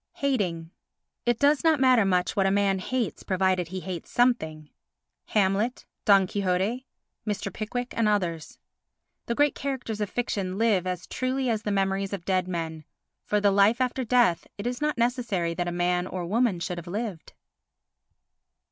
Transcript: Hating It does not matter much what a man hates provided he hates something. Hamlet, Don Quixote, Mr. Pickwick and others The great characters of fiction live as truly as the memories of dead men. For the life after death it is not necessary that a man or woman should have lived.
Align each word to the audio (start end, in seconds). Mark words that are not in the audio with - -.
Hating 0.13 0.71
It 1.27 1.37
does 1.37 1.63
not 1.63 1.79
matter 1.79 2.05
much 2.05 2.35
what 2.35 2.47
a 2.47 2.49
man 2.49 2.79
hates 2.79 3.21
provided 3.21 3.67
he 3.67 3.81
hates 3.81 4.09
something. 4.09 4.71
Hamlet, 5.25 5.85
Don 6.05 6.25
Quixote, 6.25 6.87
Mr. 7.27 7.53
Pickwick 7.53 7.93
and 7.95 8.07
others 8.07 8.57
The 9.27 9.35
great 9.35 9.53
characters 9.53 10.01
of 10.01 10.09
fiction 10.09 10.57
live 10.57 10.87
as 10.87 11.05
truly 11.05 11.51
as 11.51 11.61
the 11.61 11.71
memories 11.71 12.13
of 12.13 12.25
dead 12.25 12.47
men. 12.47 12.83
For 13.25 13.39
the 13.39 13.51
life 13.51 13.79
after 13.79 14.03
death 14.03 14.47
it 14.57 14.65
is 14.65 14.81
not 14.81 14.97
necessary 14.97 15.53
that 15.53 15.67
a 15.67 15.71
man 15.71 16.07
or 16.07 16.25
woman 16.25 16.59
should 16.59 16.79
have 16.79 16.87
lived. 16.87 17.33